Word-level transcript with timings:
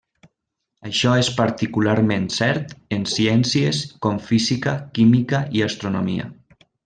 Això 0.89 1.11
és 1.23 1.27
particularment 1.41 2.25
cert 2.37 2.73
en 2.97 3.05
ciències 3.13 3.83
com 4.07 4.19
física, 4.31 4.75
química 4.99 5.45
i 5.61 5.65
astronomia. 5.69 6.29